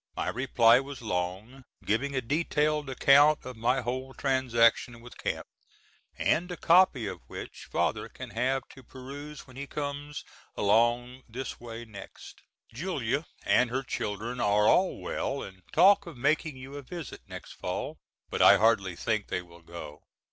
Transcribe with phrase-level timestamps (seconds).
[0.15, 5.45] My reply was long, giving a detailed account of my whole transactions with Camp,
[6.17, 10.23] and a copy of which Father can have to peruse when he comes
[10.57, 12.41] along this way next.
[12.73, 17.51] Julia and her children are all well and talk of making you a visit next
[17.53, 17.99] fall,
[18.31, 20.01] but I hardly think they will go.